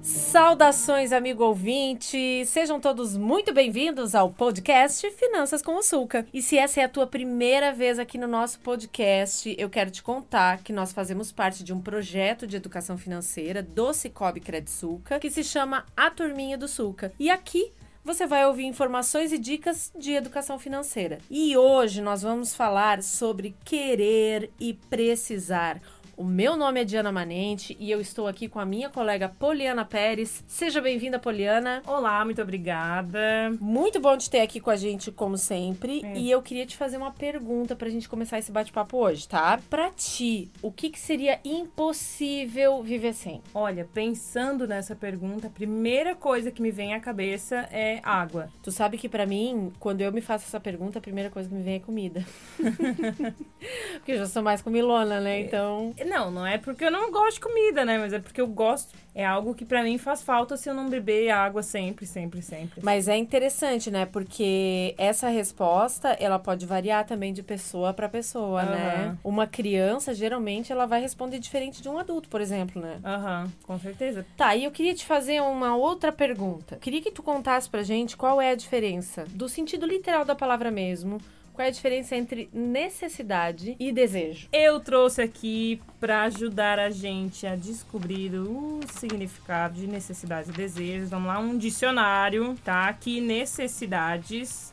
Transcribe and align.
Saudações, 0.00 1.12
amigo 1.12 1.44
ouvinte! 1.44 2.44
Sejam 2.46 2.80
todos 2.80 3.16
muito 3.16 3.52
bem-vindos 3.52 4.14
ao 4.14 4.30
podcast 4.30 5.10
Finanças 5.10 5.60
com 5.60 5.76
o 5.76 5.82
Sulca. 5.82 6.26
E 6.32 6.40
se 6.40 6.56
essa 6.56 6.80
é 6.80 6.84
a 6.84 6.88
tua 6.88 7.06
primeira 7.06 7.72
vez 7.72 7.98
aqui 7.98 8.16
no 8.16 8.26
nosso 8.26 8.60
podcast, 8.60 9.54
eu 9.58 9.68
quero 9.68 9.90
te 9.90 10.02
contar 10.02 10.62
que 10.62 10.72
nós 10.72 10.92
fazemos 10.92 11.32
parte 11.32 11.62
de 11.62 11.72
um 11.72 11.80
projeto 11.80 12.46
de 12.46 12.56
educação 12.56 12.96
financeira 12.96 13.62
do 13.62 13.92
Cicobi 13.92 14.40
Credsulca, 14.40 15.18
que 15.18 15.30
se 15.30 15.44
chama 15.44 15.84
A 15.96 16.10
Turminha 16.10 16.56
do 16.56 16.68
Sulca. 16.68 17.12
E 17.18 17.28
aqui 17.28 17.72
você 18.04 18.26
vai 18.26 18.46
ouvir 18.46 18.64
informações 18.64 19.32
e 19.32 19.38
dicas 19.38 19.92
de 19.94 20.12
educação 20.12 20.58
financeira. 20.58 21.18
E 21.30 21.54
hoje 21.56 22.00
nós 22.00 22.22
vamos 22.22 22.54
falar 22.54 23.02
sobre 23.02 23.54
querer 23.64 24.50
e 24.58 24.72
precisar 24.72 25.78
o 26.18 26.24
meu 26.24 26.56
nome 26.56 26.80
é 26.80 26.84
Diana 26.84 27.12
Manente 27.12 27.76
e 27.78 27.92
eu 27.92 28.00
estou 28.00 28.26
aqui 28.26 28.48
com 28.48 28.58
a 28.58 28.66
minha 28.66 28.90
colega 28.90 29.28
Poliana 29.28 29.84
Pérez. 29.84 30.42
Seja 30.48 30.80
bem-vinda, 30.80 31.16
Poliana. 31.16 31.80
Olá, 31.86 32.24
muito 32.24 32.42
obrigada. 32.42 33.20
Muito 33.60 34.00
bom 34.00 34.18
te 34.18 34.28
ter 34.28 34.40
aqui 34.40 34.58
com 34.58 34.68
a 34.68 34.74
gente, 34.74 35.12
como 35.12 35.38
sempre. 35.38 36.04
É. 36.04 36.18
E 36.18 36.28
eu 36.28 36.42
queria 36.42 36.66
te 36.66 36.76
fazer 36.76 36.96
uma 36.96 37.12
pergunta 37.12 37.76
pra 37.76 37.88
gente 37.88 38.08
começar 38.08 38.36
esse 38.36 38.50
bate-papo 38.50 38.96
hoje, 38.96 39.28
tá? 39.28 39.60
Pra 39.70 39.90
ti, 39.90 40.50
o 40.60 40.72
que, 40.72 40.90
que 40.90 40.98
seria 40.98 41.38
impossível 41.44 42.82
viver 42.82 43.14
sem? 43.14 43.40
Olha, 43.54 43.88
pensando 43.94 44.66
nessa 44.66 44.96
pergunta, 44.96 45.46
a 45.46 45.50
primeira 45.50 46.16
coisa 46.16 46.50
que 46.50 46.60
me 46.60 46.72
vem 46.72 46.94
à 46.94 47.00
cabeça 47.00 47.68
é 47.70 48.00
água. 48.02 48.48
Tu 48.60 48.72
sabe 48.72 48.98
que 48.98 49.08
para 49.08 49.24
mim, 49.24 49.72
quando 49.78 50.00
eu 50.00 50.12
me 50.12 50.20
faço 50.20 50.46
essa 50.46 50.58
pergunta, 50.58 50.98
a 50.98 51.02
primeira 51.02 51.30
coisa 51.30 51.48
que 51.48 51.54
me 51.54 51.62
vem 51.62 51.76
é 51.76 51.78
comida. 51.78 52.26
Porque 53.94 54.12
eu 54.12 54.18
já 54.18 54.26
sou 54.26 54.42
mais 54.42 54.60
comilona, 54.60 55.20
né? 55.20 55.42
Então. 55.42 55.94
Não, 56.08 56.30
não 56.30 56.46
é 56.46 56.58
porque 56.58 56.84
eu 56.84 56.90
não 56.90 57.10
gosto 57.10 57.34
de 57.34 57.40
comida, 57.40 57.84
né? 57.84 57.98
Mas 57.98 58.12
é 58.12 58.18
porque 58.18 58.40
eu 58.40 58.46
gosto. 58.46 58.94
É 59.14 59.24
algo 59.24 59.54
que 59.54 59.64
para 59.64 59.82
mim 59.82 59.98
faz 59.98 60.22
falta 60.22 60.56
se 60.56 60.70
eu 60.70 60.74
não 60.74 60.88
beber 60.88 61.30
água 61.30 61.62
sempre, 61.62 62.06
sempre, 62.06 62.40
sempre. 62.40 62.80
Mas 62.82 63.08
é 63.08 63.16
interessante, 63.16 63.90
né? 63.90 64.06
Porque 64.06 64.94
essa 64.96 65.28
resposta, 65.28 66.10
ela 66.20 66.38
pode 66.38 66.64
variar 66.64 67.04
também 67.04 67.32
de 67.32 67.42
pessoa 67.42 67.92
para 67.92 68.08
pessoa, 68.08 68.62
uhum. 68.62 68.70
né? 68.70 69.18
Uma 69.24 69.46
criança, 69.46 70.14
geralmente, 70.14 70.72
ela 70.72 70.86
vai 70.86 71.00
responder 71.00 71.38
diferente 71.38 71.82
de 71.82 71.88
um 71.88 71.98
adulto, 71.98 72.28
por 72.28 72.40
exemplo, 72.40 72.80
né? 72.80 73.00
Aham, 73.04 73.44
uhum, 73.44 73.50
com 73.64 73.78
certeza. 73.78 74.24
Tá, 74.36 74.54
e 74.54 74.64
eu 74.64 74.70
queria 74.70 74.94
te 74.94 75.04
fazer 75.04 75.42
uma 75.42 75.76
outra 75.76 76.12
pergunta. 76.12 76.76
Queria 76.76 77.02
que 77.02 77.10
tu 77.10 77.22
contasse 77.22 77.68
pra 77.68 77.82
gente 77.82 78.16
qual 78.16 78.40
é 78.40 78.52
a 78.52 78.54
diferença 78.54 79.24
do 79.30 79.48
sentido 79.48 79.84
literal 79.84 80.24
da 80.24 80.34
palavra 80.34 80.70
mesmo 80.70 81.18
qual 81.58 81.66
é 81.66 81.70
a 81.70 81.72
diferença 81.72 82.14
entre 82.14 82.48
necessidade 82.52 83.74
e 83.80 83.90
desejo? 83.90 84.46
Eu 84.52 84.78
trouxe 84.78 85.20
aqui 85.20 85.82
para 85.98 86.22
ajudar 86.22 86.78
a 86.78 86.88
gente 86.88 87.48
a 87.48 87.56
descobrir 87.56 88.32
o 88.36 88.78
significado 88.96 89.74
de 89.74 89.88
necessidade 89.88 90.50
e 90.50 90.52
desejo. 90.52 91.08
Vamos 91.08 91.26
lá, 91.26 91.40
um 91.40 91.58
dicionário, 91.58 92.54
tá? 92.64 92.86
Aqui, 92.86 93.20
necessidades. 93.20 94.72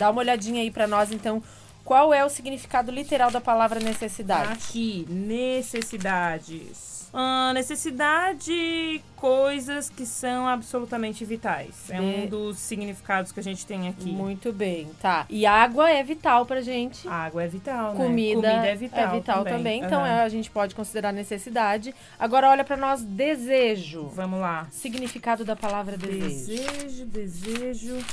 Dá 0.00 0.10
uma 0.10 0.18
olhadinha 0.18 0.62
aí 0.62 0.70
para 0.72 0.88
nós, 0.88 1.12
então. 1.12 1.40
Qual 1.84 2.14
é 2.14 2.24
o 2.24 2.28
significado 2.28 2.90
literal 2.90 3.30
da 3.30 3.40
palavra 3.40 3.80
necessidade? 3.80 4.52
Aqui, 4.52 5.06
necessidades 5.08 6.90
Uh, 7.12 7.52
necessidade, 7.52 9.02
coisas 9.16 9.90
que 9.90 10.06
são 10.06 10.46
absolutamente 10.46 11.24
vitais. 11.24 11.90
É 11.90 12.00
um 12.00 12.26
dos 12.26 12.58
significados 12.58 13.32
que 13.32 13.40
a 13.40 13.42
gente 13.42 13.66
tem 13.66 13.88
aqui. 13.88 14.12
Muito 14.12 14.52
bem, 14.52 14.88
tá. 15.02 15.26
E 15.28 15.44
água 15.44 15.90
é 15.90 16.04
vital 16.04 16.46
pra 16.46 16.60
gente. 16.60 17.08
Água 17.08 17.42
é 17.42 17.48
vital, 17.48 17.94
Comida, 17.94 18.40
né? 18.40 18.50
Comida 18.54 18.66
é 18.66 18.76
vital. 18.76 19.00
É 19.00 19.18
vital 19.18 19.38
também. 19.38 19.52
também. 19.52 19.82
Então 19.82 20.00
uhum. 20.00 20.06
a 20.06 20.28
gente 20.28 20.50
pode 20.50 20.74
considerar 20.74 21.12
necessidade. 21.12 21.92
Agora 22.16 22.48
olha 22.48 22.64
para 22.64 22.76
nós 22.76 23.02
desejo. 23.02 24.06
Vamos 24.14 24.38
lá. 24.38 24.68
Significado 24.70 25.44
da 25.44 25.56
palavra 25.56 25.96
desejo. 25.96 26.46
Desejo, 26.46 27.06
desejo. 27.06 28.06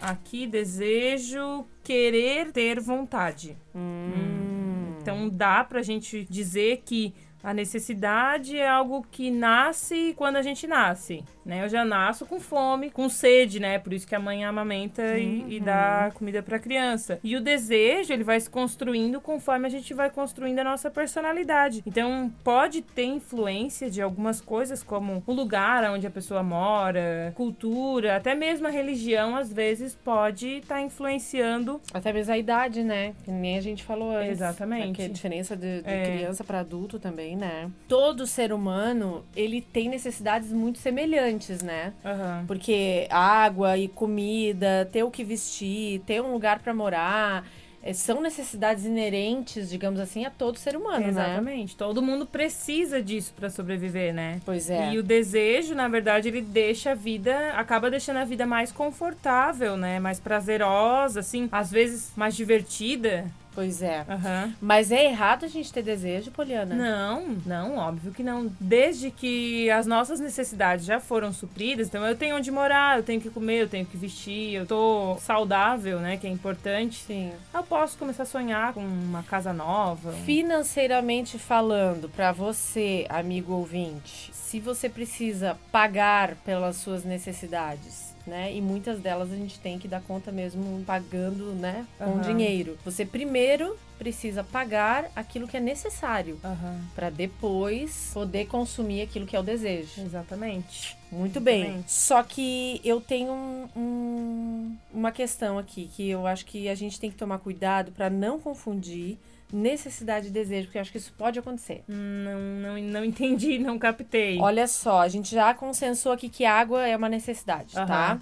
Aqui 0.00 0.46
desejo 0.46 1.66
querer 1.82 2.52
ter 2.52 2.80
vontade. 2.80 3.56
Hum. 3.74 4.96
Então 5.00 5.28
dá 5.28 5.62
pra 5.62 5.82
gente 5.82 6.26
dizer 6.28 6.82
que 6.84 7.14
a 7.46 7.54
necessidade 7.54 8.58
é 8.58 8.66
algo 8.66 9.06
que 9.08 9.30
nasce 9.30 10.12
quando 10.16 10.34
a 10.34 10.42
gente 10.42 10.66
nasce, 10.66 11.22
né? 11.44 11.62
Eu 11.62 11.68
já 11.68 11.84
nasço 11.84 12.26
com 12.26 12.40
fome, 12.40 12.90
com 12.90 13.08
sede, 13.08 13.60
né? 13.60 13.78
Por 13.78 13.92
isso 13.92 14.04
que 14.04 14.16
a 14.16 14.18
mãe 14.18 14.44
amamenta 14.44 15.00
uhum. 15.00 15.46
e, 15.46 15.54
e 15.54 15.60
dá 15.60 16.10
comida 16.12 16.42
para 16.42 16.56
a 16.56 16.58
criança. 16.58 17.20
E 17.22 17.36
o 17.36 17.40
desejo, 17.40 18.12
ele 18.12 18.24
vai 18.24 18.40
se 18.40 18.50
construindo 18.50 19.20
conforme 19.20 19.64
a 19.64 19.70
gente 19.70 19.94
vai 19.94 20.10
construindo 20.10 20.58
a 20.58 20.64
nossa 20.64 20.90
personalidade. 20.90 21.84
Então, 21.86 22.32
pode 22.42 22.82
ter 22.82 23.04
influência 23.04 23.88
de 23.88 24.02
algumas 24.02 24.40
coisas, 24.40 24.82
como 24.82 25.22
o 25.24 25.32
lugar 25.32 25.88
onde 25.88 26.04
a 26.04 26.10
pessoa 26.10 26.42
mora, 26.42 27.32
cultura, 27.36 28.16
até 28.16 28.34
mesmo 28.34 28.66
a 28.66 28.70
religião, 28.70 29.36
às 29.36 29.52
vezes, 29.52 29.94
pode 29.94 30.48
estar 30.48 30.74
tá 30.74 30.80
influenciando. 30.80 31.80
Até 31.94 32.12
mesmo 32.12 32.32
a 32.32 32.38
idade, 32.38 32.82
né? 32.82 33.14
Que 33.24 33.30
nem 33.30 33.56
a 33.56 33.60
gente 33.60 33.84
falou 33.84 34.10
antes. 34.10 34.32
Exatamente. 34.32 34.86
Porque 34.88 35.02
a 35.02 35.08
diferença 35.08 35.56
de, 35.56 35.82
de 35.82 35.88
é. 35.88 36.16
criança 36.16 36.42
para 36.42 36.58
adulto 36.58 36.98
também 36.98 37.35
né? 37.36 37.70
Todo 37.86 38.26
ser 38.26 38.52
humano, 38.52 39.24
ele 39.34 39.60
tem 39.60 39.88
necessidades 39.88 40.52
muito 40.52 40.78
semelhantes, 40.78 41.62
né? 41.62 41.92
Uhum. 42.04 42.46
Porque 42.46 43.06
água 43.10 43.76
e 43.76 43.88
comida, 43.88 44.88
ter 44.90 45.02
o 45.02 45.10
que 45.10 45.22
vestir, 45.22 46.00
ter 46.00 46.20
um 46.20 46.32
lugar 46.32 46.58
para 46.58 46.74
morar 46.74 47.46
é, 47.86 47.92
são 47.92 48.20
necessidades 48.20 48.84
inerentes, 48.84 49.70
digamos 49.70 50.00
assim, 50.00 50.24
a 50.24 50.30
todo 50.30 50.58
ser 50.58 50.76
humano, 50.76 51.06
Exatamente. 51.06 51.14
né? 51.14 51.32
Exatamente. 51.34 51.76
Todo 51.76 52.02
mundo 52.02 52.26
precisa 52.26 53.00
disso 53.00 53.32
para 53.36 53.48
sobreviver, 53.48 54.12
né? 54.12 54.40
Pois 54.44 54.68
é. 54.68 54.92
E 54.92 54.98
o 54.98 55.04
desejo, 55.04 55.72
na 55.72 55.86
verdade, 55.86 56.26
ele 56.26 56.40
deixa 56.40 56.90
a 56.90 56.94
vida, 56.96 57.52
acaba 57.52 57.88
deixando 57.88 58.16
a 58.16 58.24
vida 58.24 58.44
mais 58.44 58.72
confortável, 58.72 59.76
né? 59.76 60.00
Mais 60.00 60.18
prazerosa, 60.18 61.20
assim, 61.20 61.48
às 61.52 61.70
vezes 61.70 62.12
mais 62.16 62.34
divertida. 62.34 63.26
Pois 63.56 63.80
é. 63.80 64.00
Uhum. 64.06 64.52
Mas 64.60 64.92
é 64.92 65.06
errado 65.06 65.46
a 65.46 65.48
gente 65.48 65.72
ter 65.72 65.82
desejo, 65.82 66.30
Poliana? 66.30 66.74
Não, 66.74 67.38
não, 67.46 67.78
óbvio 67.78 68.12
que 68.12 68.22
não. 68.22 68.52
Desde 68.60 69.10
que 69.10 69.70
as 69.70 69.86
nossas 69.86 70.20
necessidades 70.20 70.84
já 70.84 71.00
foram 71.00 71.32
supridas, 71.32 71.88
então 71.88 72.06
eu 72.06 72.14
tenho 72.14 72.36
onde 72.36 72.50
morar, 72.50 72.98
eu 72.98 73.02
tenho 73.02 73.18
que 73.18 73.30
comer, 73.30 73.62
eu 73.62 73.68
tenho 73.68 73.86
que 73.86 73.96
vestir, 73.96 74.52
eu 74.52 74.66
tô 74.66 75.16
saudável, 75.20 75.98
né, 76.00 76.18
que 76.18 76.26
é 76.26 76.30
importante. 76.30 77.02
Sim. 77.06 77.32
Eu 77.54 77.62
posso 77.62 77.96
começar 77.96 78.24
a 78.24 78.26
sonhar 78.26 78.74
com 78.74 78.80
uma 78.80 79.22
casa 79.22 79.54
nova. 79.54 80.12
Financeiramente 80.12 81.38
falando, 81.38 82.10
para 82.10 82.32
você, 82.32 83.06
amigo 83.08 83.54
ouvinte, 83.54 84.30
se 84.34 84.60
você 84.60 84.86
precisa 84.86 85.56
pagar 85.72 86.34
pelas 86.44 86.76
suas 86.76 87.04
necessidades, 87.04 88.14
né? 88.26 88.52
E 88.54 88.60
muitas 88.60 88.98
delas 89.00 89.32
a 89.32 89.36
gente 89.36 89.58
tem 89.60 89.78
que 89.78 89.86
dar 89.86 90.02
conta 90.02 90.32
mesmo 90.32 90.82
pagando, 90.84 91.54
né? 91.54 91.86
Com 91.98 92.04
uhum. 92.04 92.20
dinheiro. 92.20 92.78
Você 92.84 93.04
primeiro 93.04 93.76
precisa 93.98 94.44
pagar 94.44 95.10
aquilo 95.16 95.48
que 95.48 95.56
é 95.56 95.60
necessário 95.60 96.38
uhum. 96.44 96.80
para 96.94 97.08
depois 97.08 98.10
poder 98.12 98.46
consumir 98.46 99.02
aquilo 99.02 99.26
que 99.26 99.34
é 99.34 99.40
o 99.40 99.42
desejo. 99.42 100.02
Exatamente. 100.02 100.96
Muito 101.10 101.38
Exatamente. 101.38 101.72
bem. 101.72 101.84
Só 101.86 102.22
que 102.22 102.80
eu 102.84 103.00
tenho 103.00 103.32
um, 103.32 103.68
um, 103.76 104.76
uma 104.92 105.10
questão 105.10 105.58
aqui 105.58 105.88
que 105.94 106.10
eu 106.10 106.26
acho 106.26 106.44
que 106.44 106.68
a 106.68 106.74
gente 106.74 107.00
tem 107.00 107.10
que 107.10 107.16
tomar 107.16 107.38
cuidado 107.38 107.92
para 107.92 108.10
não 108.10 108.38
confundir 108.38 109.18
necessidade 109.52 110.28
e 110.28 110.30
desejo, 110.30 110.66
porque 110.66 110.78
eu 110.78 110.82
acho 110.82 110.92
que 110.92 110.98
isso 110.98 111.12
pode 111.16 111.38
acontecer. 111.38 111.84
Não, 111.86 112.40
não, 112.40 112.82
não 112.82 113.04
entendi, 113.04 113.58
não 113.58 113.78
captei. 113.78 114.38
Olha 114.40 114.66
só, 114.66 115.00
a 115.00 115.08
gente 115.08 115.34
já 115.34 115.54
consensou 115.54 116.12
aqui 116.12 116.28
que 116.28 116.44
água 116.44 116.86
é 116.86 116.96
uma 116.96 117.08
necessidade, 117.08 117.74
tá? 117.74 118.20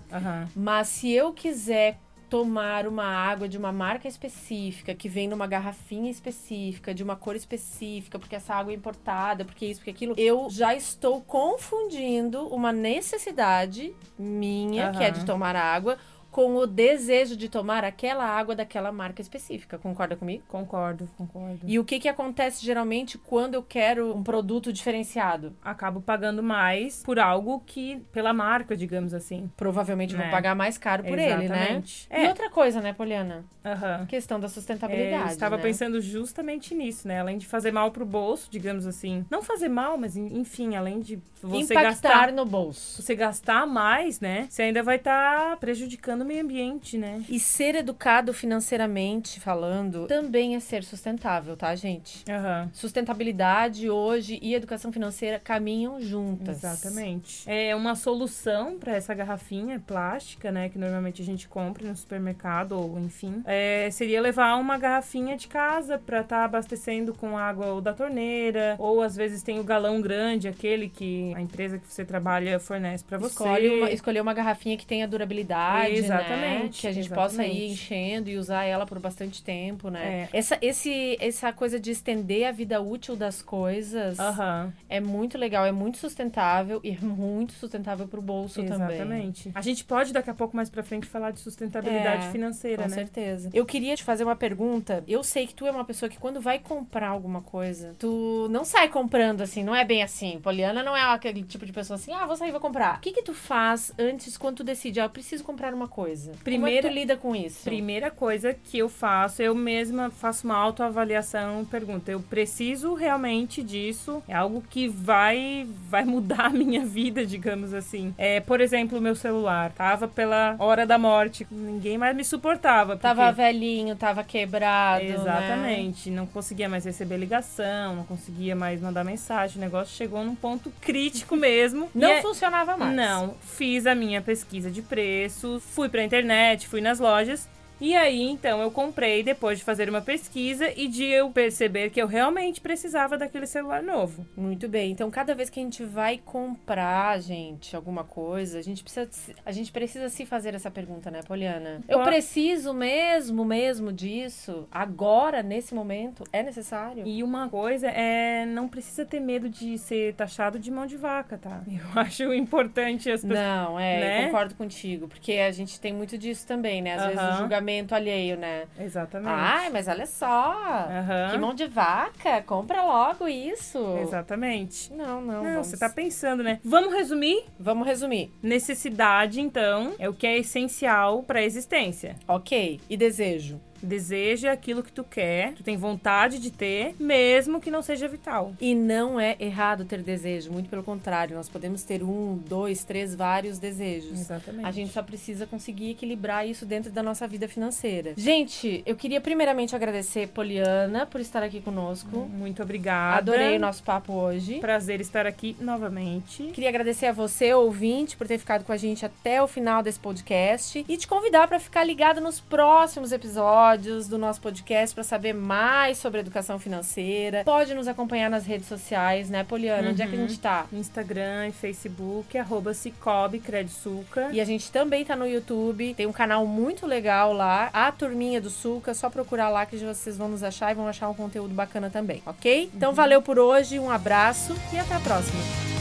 Mas 0.54 0.88
se 0.88 1.10
eu 1.10 1.32
quiser 1.32 1.98
tomar 2.34 2.86
uma 2.88 3.04
água 3.04 3.48
de 3.48 3.56
uma 3.56 3.70
marca 3.70 4.08
específica, 4.08 4.92
que 4.92 5.08
vem 5.08 5.28
numa 5.28 5.46
garrafinha 5.46 6.10
específica, 6.10 6.92
de 6.92 7.00
uma 7.00 7.14
cor 7.14 7.36
específica, 7.36 8.18
porque 8.18 8.34
essa 8.34 8.54
água 8.54 8.72
é 8.72 8.76
importada, 8.76 9.44
porque 9.44 9.66
isso, 9.66 9.78
porque 9.80 9.90
aquilo, 9.90 10.14
eu 10.16 10.48
já 10.50 10.74
estou 10.74 11.20
confundindo 11.20 12.48
uma 12.48 12.72
necessidade 12.72 13.94
minha, 14.18 14.86
uhum. 14.88 14.92
que 14.92 15.04
é 15.04 15.10
de 15.12 15.24
tomar 15.24 15.54
água, 15.54 15.96
com 16.34 16.56
o 16.56 16.66
desejo 16.66 17.36
de 17.36 17.48
tomar 17.48 17.84
aquela 17.84 18.24
água 18.24 18.56
daquela 18.56 18.90
marca 18.90 19.22
específica. 19.22 19.78
Concorda 19.78 20.16
comigo? 20.16 20.42
Concordo, 20.48 21.08
concordo. 21.16 21.60
E 21.62 21.78
o 21.78 21.84
que, 21.84 22.00
que 22.00 22.08
acontece 22.08 22.66
geralmente 22.66 23.16
quando 23.16 23.54
eu 23.54 23.62
quero 23.62 24.12
um 24.12 24.24
produto 24.24 24.72
diferenciado? 24.72 25.54
Acabo 25.62 26.00
pagando 26.00 26.42
mais 26.42 27.04
por 27.04 27.20
algo 27.20 27.62
que, 27.64 28.02
pela 28.10 28.32
marca, 28.32 28.76
digamos 28.76 29.14
assim. 29.14 29.48
Provavelmente 29.56 30.16
né? 30.16 30.22
vou 30.22 30.30
pagar 30.32 30.56
mais 30.56 30.76
caro 30.76 31.04
por 31.04 31.16
Exatamente. 31.16 32.08
ele, 32.10 32.18
né? 32.18 32.24
É. 32.24 32.26
E 32.26 32.28
outra 32.28 32.50
coisa, 32.50 32.80
né, 32.80 32.92
Poliana? 32.92 33.44
Uhum. 33.64 34.04
Questão 34.06 34.40
da 34.40 34.48
sustentabilidade. 34.48 35.22
É, 35.22 35.26
eu 35.26 35.28
estava 35.28 35.56
né? 35.56 35.62
pensando 35.62 36.00
justamente 36.00 36.74
nisso, 36.74 37.06
né? 37.06 37.20
Além 37.20 37.38
de 37.38 37.46
fazer 37.46 37.70
mal 37.70 37.92
pro 37.92 38.04
bolso, 38.04 38.48
digamos 38.50 38.88
assim. 38.88 39.24
Não 39.30 39.40
fazer 39.40 39.68
mal, 39.68 39.96
mas 39.96 40.16
enfim, 40.16 40.74
além 40.74 40.98
de 40.98 41.22
você 41.40 41.74
Impactar 41.74 41.82
gastar 41.82 42.32
no 42.32 42.44
bolso. 42.44 43.00
Você 43.00 43.14
gastar 43.14 43.66
mais, 43.66 44.18
né? 44.18 44.48
Você 44.50 44.62
ainda 44.62 44.82
vai 44.82 44.96
estar 44.96 45.50
tá 45.50 45.56
prejudicando 45.56 46.23
no 46.24 46.28
meio 46.28 46.42
ambiente, 46.42 46.96
né? 46.96 47.22
E 47.28 47.38
ser 47.38 47.74
educado 47.74 48.32
financeiramente 48.32 49.38
falando 49.38 50.06
também 50.06 50.56
é 50.56 50.60
ser 50.60 50.82
sustentável, 50.82 51.56
tá, 51.56 51.74
gente? 51.74 52.24
Aham. 52.28 52.70
Sustentabilidade 52.72 53.88
hoje 53.90 54.38
e 54.42 54.54
educação 54.54 54.90
financeira 54.90 55.38
caminham 55.38 56.00
juntas. 56.00 56.64
Exatamente. 56.64 57.44
É 57.46 57.76
uma 57.76 57.94
solução 57.94 58.78
para 58.78 58.94
essa 58.96 59.14
garrafinha 59.14 59.80
plástica, 59.86 60.50
né, 60.50 60.68
que 60.68 60.78
normalmente 60.78 61.20
a 61.20 61.24
gente 61.24 61.46
compra 61.46 61.86
no 61.86 61.94
supermercado 61.94 62.72
ou 62.72 62.98
enfim, 62.98 63.42
é, 63.44 63.88
seria 63.90 64.20
levar 64.20 64.56
uma 64.56 64.78
garrafinha 64.78 65.36
de 65.36 65.46
casa 65.46 65.98
para 65.98 66.20
estar 66.20 66.38
tá 66.38 66.44
abastecendo 66.44 67.12
com 67.12 67.36
água 67.36 67.66
ou 67.66 67.80
da 67.80 67.92
torneira, 67.92 68.76
ou 68.78 69.02
às 69.02 69.14
vezes 69.14 69.42
tem 69.42 69.60
o 69.60 69.64
galão 69.64 70.00
grande, 70.00 70.48
aquele 70.48 70.88
que 70.88 71.34
a 71.34 71.40
empresa 71.40 71.78
que 71.78 71.86
você 71.86 72.04
trabalha 72.04 72.58
fornece 72.58 73.04
para 73.04 73.18
você. 73.18 73.34
Escolhe 73.34 73.68
uma, 73.68 73.90
escolher 73.90 74.20
uma 74.20 74.32
garrafinha 74.32 74.76
que 74.76 74.86
tenha 74.86 75.06
durabilidade, 75.06 76.02
né? 76.02 76.13
Exatamente, 76.20 76.80
Que 76.80 76.86
a 76.86 76.92
gente 76.92 77.06
exatamente. 77.06 77.30
possa 77.36 77.46
ir 77.46 77.70
enchendo 77.72 78.28
e 78.30 78.36
usar 78.36 78.64
ela 78.64 78.86
por 78.86 78.98
bastante 78.98 79.42
tempo, 79.42 79.88
né? 79.90 80.28
É. 80.32 80.38
Essa, 80.38 80.58
esse, 80.60 81.16
essa 81.20 81.52
coisa 81.52 81.78
de 81.80 81.90
estender 81.90 82.46
a 82.46 82.52
vida 82.52 82.80
útil 82.80 83.16
das 83.16 83.42
coisas 83.42 84.18
Aham. 84.18 84.72
é 84.88 85.00
muito 85.00 85.36
legal, 85.38 85.64
é 85.64 85.72
muito 85.72 85.98
sustentável 85.98 86.80
e 86.84 86.90
é 86.90 86.98
muito 87.00 87.52
sustentável 87.54 88.06
pro 88.08 88.20
bolso 88.22 88.62
também. 88.64 88.96
Exatamente. 88.96 89.50
A 89.54 89.60
gente 89.60 89.84
pode 89.84 90.12
daqui 90.12 90.30
a 90.30 90.34
pouco 90.34 90.56
mais 90.56 90.68
pra 90.70 90.82
frente 90.82 91.06
falar 91.06 91.30
de 91.30 91.40
sustentabilidade 91.40 92.26
É, 92.26 92.30
financeira, 92.30 92.82
Com 92.84 92.88
né? 92.88 92.94
certeza. 92.94 93.50
Eu 93.52 93.64
queria 93.66 93.96
te 93.96 94.04
fazer 94.04 94.24
uma 94.24 94.36
pergunta. 94.36 95.02
Eu 95.06 95.22
sei 95.22 95.46
que 95.46 95.54
tu 95.54 95.66
é 95.66 95.70
uma 95.70 95.84
pessoa 95.84 96.08
que 96.08 96.18
quando 96.18 96.40
vai 96.40 96.58
comprar 96.58 97.08
alguma 97.08 97.40
coisa, 97.42 97.94
tu 97.98 98.48
não 98.50 98.64
sai 98.64 98.88
comprando 98.88 99.40
assim, 99.40 99.62
não 99.64 99.74
é 99.74 99.84
bem 99.84 100.02
assim. 100.02 100.38
Poliana 100.42 100.82
não 100.82 100.96
é 100.96 101.02
aquele 101.02 101.42
tipo 101.42 101.64
de 101.66 101.72
pessoa 101.72 101.96
assim, 101.96 102.12
ah, 102.12 102.26
vou 102.26 102.36
sair 102.36 102.48
e 102.48 102.52
vou 102.52 102.60
comprar. 102.60 102.96
O 102.98 103.00
que 103.00 103.12
que 103.12 103.22
tu 103.22 103.34
faz 103.34 103.92
antes 103.98 104.36
quando 104.36 104.56
tu 104.56 104.64
decide, 104.64 105.00
ah, 105.00 105.04
eu 105.04 105.10
preciso 105.10 105.44
comprar 105.44 105.72
uma 105.74 105.88
coisa? 105.88 106.03
Como 106.04 106.36
é 106.40 106.44
Primeira- 106.44 106.82
que 106.82 106.88
tu 106.88 106.94
lida 106.94 107.16
com 107.16 107.34
isso? 107.34 107.64
Primeira 107.64 108.10
coisa 108.10 108.54
que 108.54 108.78
eu 108.78 108.88
faço, 108.88 109.42
eu 109.42 109.54
mesma 109.54 110.10
faço 110.10 110.46
uma 110.46 110.56
autoavaliação 110.56 111.62
e 111.62 111.64
pergunto, 111.64 112.10
eu 112.10 112.20
preciso 112.20 112.94
realmente 112.94 113.62
disso? 113.62 114.22
É 114.28 114.34
algo 114.34 114.62
que 114.68 114.88
vai 114.88 115.66
vai 115.88 116.04
mudar 116.04 116.46
a 116.46 116.50
minha 116.50 116.84
vida, 116.86 117.24
digamos 117.24 117.72
assim. 117.74 118.14
É, 118.18 118.40
por 118.40 118.60
exemplo, 118.60 118.98
o 118.98 119.00
meu 119.00 119.14
celular 119.14 119.72
tava 119.72 120.06
pela 120.08 120.56
hora 120.58 120.86
da 120.86 120.98
morte, 120.98 121.46
ninguém 121.50 121.96
mais 121.98 122.14
me 122.16 122.24
suportava. 122.24 122.96
Tava 122.96 123.26
porque- 123.26 123.42
velhinho, 123.42 123.96
tava 123.96 124.22
quebrado, 124.24 125.04
né? 125.04 125.14
Exatamente. 125.14 126.10
Não 126.10 126.26
conseguia 126.26 126.68
mais 126.68 126.84
receber 126.84 127.16
ligação, 127.16 127.96
não 127.96 128.04
conseguia 128.04 128.54
mais 128.56 128.80
mandar 128.80 129.04
mensagem. 129.04 129.56
O 129.58 129.60
negócio 129.60 129.94
chegou 129.94 130.24
num 130.24 130.34
ponto 130.34 130.72
crítico 130.80 131.36
mesmo. 131.36 131.88
Não 131.94 132.08
é- 132.10 132.22
funcionava 132.22 132.76
mais. 132.76 132.94
Não, 132.94 133.34
fiz 133.40 133.86
a 133.86 133.94
minha 133.94 134.20
pesquisa 134.20 134.70
de 134.70 134.82
preços, 134.82 135.62
fui 135.62 135.88
pra 135.94 136.02
internet, 136.02 136.66
fui 136.66 136.80
nas 136.80 136.98
lojas. 136.98 137.48
E 137.80 137.94
aí, 137.94 138.22
então, 138.22 138.60
eu 138.60 138.70
comprei 138.70 139.22
depois 139.22 139.58
de 139.58 139.64
fazer 139.64 139.88
uma 139.88 140.00
pesquisa 140.00 140.72
e 140.76 140.86
de 140.86 141.04
eu 141.04 141.30
perceber 141.30 141.90
que 141.90 142.00
eu 142.00 142.06
realmente 142.06 142.60
precisava 142.60 143.18
daquele 143.18 143.46
celular 143.46 143.82
novo. 143.82 144.26
Muito 144.36 144.68
bem. 144.68 144.92
Então, 144.92 145.10
cada 145.10 145.34
vez 145.34 145.50
que 145.50 145.58
a 145.58 145.62
gente 145.62 145.84
vai 145.84 146.20
comprar, 146.24 147.20
gente, 147.20 147.74
alguma 147.74 148.04
coisa, 148.04 148.58
a 148.58 148.62
gente 148.62 148.82
precisa, 148.82 149.10
a 149.44 149.52
gente 149.52 149.72
precisa 149.72 150.08
se 150.08 150.24
fazer 150.24 150.54
essa 150.54 150.70
pergunta, 150.70 151.10
né, 151.10 151.20
Poliana? 151.26 151.80
Eu 151.88 152.02
preciso 152.02 152.72
mesmo, 152.72 153.44
mesmo 153.44 153.92
disso? 153.92 154.68
Agora, 154.70 155.42
nesse 155.42 155.74
momento? 155.74 156.24
É 156.32 156.42
necessário? 156.42 157.06
E 157.06 157.22
uma 157.22 157.48
coisa 157.48 157.88
é 157.88 158.46
não 158.46 158.68
precisa 158.68 159.04
ter 159.04 159.20
medo 159.20 159.48
de 159.48 159.76
ser 159.78 160.14
taxado 160.14 160.58
de 160.58 160.70
mão 160.70 160.86
de 160.86 160.96
vaca, 160.96 161.36
tá? 161.36 161.62
Eu 161.74 162.00
acho 162.00 162.32
importante 162.32 163.10
as 163.10 163.22
pessoas. 163.22 163.38
Não, 163.38 163.78
é, 163.78 164.00
né? 164.00 164.20
eu 164.20 164.26
concordo 164.26 164.54
contigo. 164.54 165.08
Porque 165.08 165.32
a 165.32 165.50
gente 165.50 165.80
tem 165.80 165.92
muito 165.92 166.16
disso 166.16 166.46
também, 166.46 166.80
né? 166.80 166.94
Às 166.94 167.02
vezes 167.04 167.18
Aham. 167.18 167.34
o 167.34 167.38
julgamento 167.38 167.63
alheio, 167.94 168.36
né? 168.36 168.64
Exatamente. 168.78 169.30
Ai, 169.30 169.70
mas 169.70 169.88
olha 169.88 170.06
só. 170.06 170.52
Aham. 170.88 171.30
Que 171.30 171.38
mão 171.38 171.54
de 171.54 171.66
vaca. 171.66 172.42
Compra 172.42 172.82
logo 172.82 173.28
isso. 173.28 173.78
Exatamente. 174.00 174.92
Não, 174.92 175.20
não. 175.20 175.42
Não, 175.42 175.52
vamos... 175.52 175.66
você 175.66 175.76
tá 175.76 175.88
pensando, 175.88 176.42
né? 176.42 176.60
Vamos 176.64 176.92
resumir? 176.92 177.44
Vamos 177.58 177.86
resumir. 177.86 178.32
Necessidade, 178.42 179.40
então, 179.40 179.94
é 179.98 180.08
o 180.08 180.14
que 180.14 180.26
é 180.26 180.38
essencial 180.38 181.22
para 181.22 181.40
a 181.40 181.42
existência. 181.42 182.16
Ok. 182.26 182.80
E 182.88 182.96
desejo? 182.96 183.60
Deseja 183.82 184.52
aquilo 184.52 184.82
que 184.82 184.92
tu 184.92 185.04
quer, 185.04 185.52
tu 185.54 185.62
tem 185.62 185.76
vontade 185.76 186.38
de 186.38 186.50
ter, 186.50 186.94
mesmo 186.98 187.60
que 187.60 187.70
não 187.70 187.82
seja 187.82 188.08
vital. 188.08 188.52
E 188.60 188.74
não 188.74 189.20
é 189.20 189.36
errado 189.38 189.84
ter 189.84 190.02
desejo, 190.02 190.52
muito 190.52 190.68
pelo 190.68 190.82
contrário, 190.82 191.36
nós 191.36 191.48
podemos 191.48 191.82
ter 191.82 192.02
um, 192.02 192.36
dois, 192.36 192.84
três, 192.84 193.14
vários 193.14 193.58
desejos. 193.58 194.20
Exatamente. 194.20 194.66
A 194.66 194.70
gente 194.70 194.92
só 194.92 195.02
precisa 195.02 195.46
conseguir 195.46 195.90
equilibrar 195.90 196.46
isso 196.46 196.64
dentro 196.64 196.90
da 196.90 197.02
nossa 197.02 197.26
vida 197.26 197.48
financeira. 197.48 198.14
Gente, 198.16 198.82
eu 198.86 198.96
queria 198.96 199.20
primeiramente 199.20 199.74
agradecer 199.74 200.28
Poliana 200.28 201.06
por 201.06 201.20
estar 201.20 201.42
aqui 201.42 201.60
conosco. 201.60 202.20
Muito 202.20 202.62
obrigada. 202.62 203.18
Adorei 203.18 203.56
o 203.56 203.60
nosso 203.60 203.82
papo 203.82 204.12
hoje. 204.12 204.60
Prazer 204.60 205.00
estar 205.00 205.26
aqui 205.26 205.56
novamente. 205.60 206.44
Queria 206.44 206.68
agradecer 206.68 207.06
a 207.06 207.12
você, 207.12 207.52
ouvinte, 207.52 208.16
por 208.16 208.26
ter 208.26 208.38
ficado 208.38 208.64
com 208.64 208.72
a 208.72 208.76
gente 208.76 209.04
até 209.04 209.42
o 209.42 209.46
final 209.46 209.82
desse 209.82 209.98
podcast 209.98 210.84
e 210.88 210.96
te 210.96 211.06
convidar 211.06 211.48
para 211.48 211.60
ficar 211.60 211.84
ligado 211.84 212.20
nos 212.20 212.40
próximos 212.40 213.12
episódios 213.12 213.63
do 214.08 214.18
nosso 214.18 214.40
podcast 214.40 214.94
para 214.94 215.02
saber 215.02 215.32
mais 215.32 215.96
sobre 215.98 216.20
educação 216.20 216.58
financeira. 216.58 217.42
Pode 217.44 217.74
nos 217.74 217.88
acompanhar 217.88 218.28
nas 218.28 218.44
redes 218.44 218.68
sociais, 218.68 219.30
né, 219.30 219.42
Poliana? 219.42 219.90
Onde 219.90 220.02
é 220.02 220.06
que 220.06 220.14
a 220.14 220.18
gente 220.18 220.38
tá? 220.38 220.66
Instagram 220.72 221.48
e 221.48 221.52
Facebook, 221.52 222.36
arroba 222.36 222.74
Cicobi 222.74 223.38
Credsuca. 223.38 224.28
E 224.32 224.40
a 224.40 224.44
gente 224.44 224.70
também 224.70 225.04
tá 225.04 225.16
no 225.16 225.26
YouTube, 225.26 225.94
tem 225.94 226.06
um 226.06 226.12
canal 226.12 226.46
muito 226.46 226.86
legal 226.86 227.32
lá, 227.32 227.70
a 227.72 227.90
Turminha 227.90 228.40
do 228.40 228.50
Suca, 228.50 228.92
só 228.92 229.08
procurar 229.08 229.48
lá 229.48 229.64
que 229.64 229.76
vocês 229.78 230.16
vão 230.16 230.28
nos 230.28 230.42
achar 230.42 230.70
e 230.70 230.74
vão 230.74 230.86
achar 230.86 231.08
um 231.08 231.14
conteúdo 231.14 231.54
bacana 231.54 231.88
também, 231.88 232.22
ok? 232.26 232.70
Então 232.74 232.92
valeu 232.92 233.22
por 233.22 233.38
hoje, 233.38 233.78
um 233.78 233.90
abraço 233.90 234.54
e 234.72 234.78
até 234.78 234.94
a 234.94 235.00
próxima. 235.00 235.40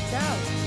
Tchau! 0.10 0.63